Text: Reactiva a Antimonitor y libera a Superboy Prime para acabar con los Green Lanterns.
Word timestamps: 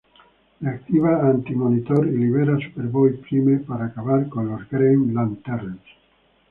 Reactiva 0.61 1.15
a 1.21 1.29
Antimonitor 1.29 2.07
y 2.07 2.17
libera 2.17 2.57
a 2.57 2.59
Superboy 2.59 3.17
Prime 3.21 3.59
para 3.59 3.85
acabar 3.85 4.27
con 4.29 4.49
los 4.49 4.67
Green 4.67 5.13
Lanterns. 5.13 5.83